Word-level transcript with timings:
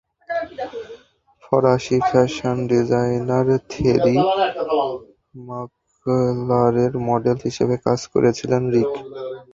ফরাসি 1.43 1.97
fashion 2.07 2.57
designer 2.69 3.47
Thierry 3.71 4.15
মাগলারের 5.45 6.93
model 7.07 7.37
হিসেবে 7.47 7.75
কাজ 7.85 7.99
করেছিলেন 8.13 8.61
রিক। 8.73 8.91